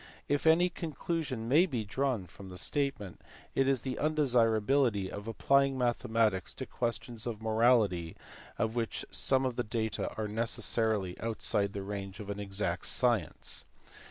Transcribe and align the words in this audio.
If 0.27 0.47
any 0.47 0.69
conclusion 0.71 1.47
may 1.47 1.67
be 1.67 1.83
drawn 1.85 2.25
from 2.25 2.49
the 2.49 2.57
statement 2.57 3.21
it 3.53 3.67
is 3.67 3.81
the 3.83 3.99
undesirability 3.99 5.11
of 5.11 5.27
applying 5.27 5.77
mathematics 5.77 6.55
to 6.55 6.65
questions 6.65 7.27
of 7.27 7.39
morality 7.39 8.15
of 8.57 8.73
which 8.75 9.05
some 9.11 9.45
of 9.45 9.57
the 9.57 9.63
data 9.63 10.11
are 10.17 10.27
necessarily 10.27 11.19
outside 11.21 11.73
the 11.73 11.83
range 11.83 12.19
of 12.19 12.31
an 12.31 12.39
exact 12.39 12.87
science. 12.87 13.63